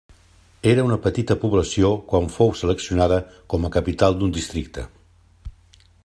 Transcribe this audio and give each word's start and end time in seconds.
Era 0.69 0.83
una 0.87 0.95
petita 1.03 1.35
població 1.43 1.91
quan 2.13 2.31
fou 2.37 2.49
seleccionada 2.61 3.19
com 3.55 3.67
a 3.67 3.71
capital 3.77 4.17
d'un 4.23 4.33
districte. 4.39 4.87